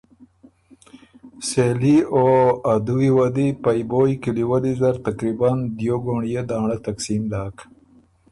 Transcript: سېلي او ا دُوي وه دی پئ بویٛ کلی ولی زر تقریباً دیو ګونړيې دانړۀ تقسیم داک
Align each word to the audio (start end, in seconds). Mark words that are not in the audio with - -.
سېلي 1.47 1.97
او 2.15 2.25
ا 2.73 2.75
دُوي 2.85 3.09
وه 3.15 3.27
دی 3.35 3.47
پئ 3.63 3.79
بویٛ 3.89 4.15
کلی 4.23 4.43
ولی 4.49 4.73
زر 4.81 4.95
تقریباً 5.07 5.51
دیو 5.77 5.95
ګونړيې 6.05 6.41
دانړۀ 6.49 6.77
تقسیم 6.87 7.23
داک 7.31 7.55